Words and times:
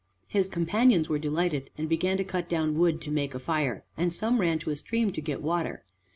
His 0.27 0.47
companions 0.47 1.09
were 1.09 1.19
delighted 1.19 1.69
and 1.77 1.87
began 1.87 2.17
to 2.17 2.23
cut 2.23 2.49
down 2.49 2.75
wood 2.75 3.01
to 3.01 3.11
make 3.11 3.35
a 3.35 3.39
fire, 3.39 3.83
and 3.95 4.11
some 4.11 4.41
ran 4.41 4.57
to 4.57 4.71
a 4.71 4.75
stream 4.75 5.11
to 5.11 5.21
get 5.21 5.43
water. 5.43 5.85